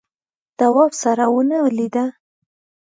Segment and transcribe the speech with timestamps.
[0.57, 2.05] تواب سره ونه ولیده.